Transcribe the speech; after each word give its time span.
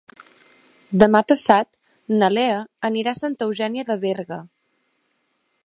Demà 1.03 1.19
passat 1.31 1.77
na 2.21 2.29
Lea 2.37 2.57
anirà 2.91 3.13
a 3.13 3.19
Santa 3.21 3.49
Eugènia 3.49 3.87
de 3.91 3.99
Berga. 4.07 4.41